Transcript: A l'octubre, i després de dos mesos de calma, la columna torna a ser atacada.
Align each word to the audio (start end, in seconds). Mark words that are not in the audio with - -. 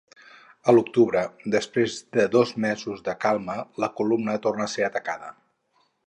A 0.71 0.73
l'octubre, 0.75 1.21
i 1.49 1.51
després 1.55 1.97
de 2.17 2.25
dos 2.35 2.53
mesos 2.65 3.03
de 3.09 3.15
calma, 3.25 3.57
la 3.83 3.91
columna 3.99 4.39
torna 4.47 4.67
a 4.67 4.73
ser 4.77 4.87
atacada. 4.89 5.29